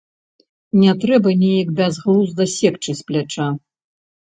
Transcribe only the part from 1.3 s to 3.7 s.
неяк бязглузда секчы з пляча.